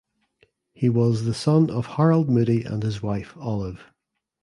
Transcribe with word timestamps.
He 0.73 0.89
was 0.89 1.25
the 1.25 1.33
son 1.35 1.69
of 1.69 1.85
Harold 1.85 2.27
Moody 2.27 2.63
and 2.63 2.81
his 2.81 3.03
wife 3.03 3.37
Olive. 3.37 3.91